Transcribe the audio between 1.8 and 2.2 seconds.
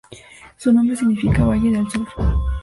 sur"".